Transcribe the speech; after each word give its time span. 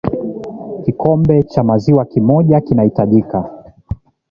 kikombe 0.83 1.43
cha 1.43 1.63
maziwa 1.63 2.05
kimoja 2.05 2.61
kitahitajika 2.61 3.49